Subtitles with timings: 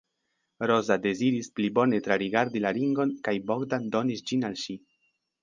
[0.69, 4.79] Roza deziris pli bone trarigardi la ringon kaj Bogdan donis ĝin al ŝi.